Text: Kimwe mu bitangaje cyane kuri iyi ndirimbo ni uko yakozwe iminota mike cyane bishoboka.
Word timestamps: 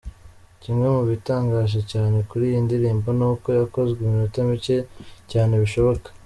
Kimwe 0.61 0.87
mu 0.95 1.01
bitangaje 1.09 1.79
cyane 1.91 2.17
kuri 2.29 2.43
iyi 2.49 2.59
ndirimbo 2.65 3.07
ni 3.17 3.25
uko 3.31 3.47
yakozwe 3.59 3.97
iminota 4.01 4.39
mike 4.49 4.77
cyane 5.31 5.53
bishoboka. 5.63 6.09